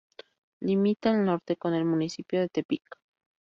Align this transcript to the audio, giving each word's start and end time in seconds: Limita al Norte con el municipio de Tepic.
Limita 0.61 1.11
al 1.11 1.23
Norte 1.23 1.57
con 1.57 1.75
el 1.75 1.85
municipio 1.85 2.39
de 2.39 2.49
Tepic. 2.49 2.81